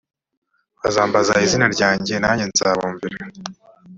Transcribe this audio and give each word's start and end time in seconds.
bazambaza 0.81 1.33
izina 1.45 1.65
ryanjye 1.75 2.13
nanjye 2.21 2.45
nzabumvira 2.51 3.17